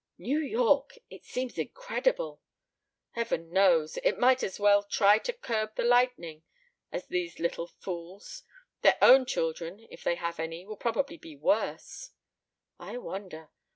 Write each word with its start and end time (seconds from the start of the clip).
New 0.17 0.39
York! 0.39 0.97
It 1.11 1.25
seems 1.25 1.59
incredible." 1.59 2.41
"Heaven 3.11 3.51
knows. 3.51 3.97
It 3.97 4.17
might 4.17 4.41
as 4.41 4.59
well 4.59 4.81
try 4.81 5.19
to 5.19 5.31
curb 5.31 5.75
the 5.75 5.83
lightning 5.83 6.41
as 6.91 7.05
these 7.05 7.37
little 7.37 7.67
fools. 7.67 8.41
Their 8.81 8.97
own 8.99 9.27
children, 9.27 9.85
if 9.91 10.03
they 10.03 10.15
have 10.15 10.39
any, 10.39 10.65
will 10.65 10.75
probably 10.77 11.17
be 11.17 11.35
worse." 11.35 12.09
"I 12.79 12.97
wonder. 12.97 13.51